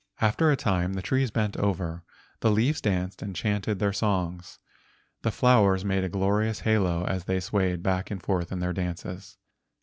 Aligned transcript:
After 0.19 0.49
a 0.49 0.55
time 0.55 0.93
the 0.93 1.03
trees 1.03 1.29
bent 1.29 1.55
over, 1.57 2.03
the 2.39 2.49
leaves 2.49 2.81
danced 2.81 3.21
and 3.21 3.35
chanted 3.35 3.77
their 3.77 3.93
songs. 3.93 4.57
The 5.21 5.29
flowers 5.29 5.85
made 5.85 6.03
a 6.03 6.09
glorious 6.09 6.61
halo 6.61 7.03
as 7.05 7.25
they 7.25 7.39
swayed 7.39 7.83
back 7.83 8.09
and 8.09 8.19
forth 8.19 8.51
in 8.51 8.61
their 8.61 8.73
dances. 8.73 9.37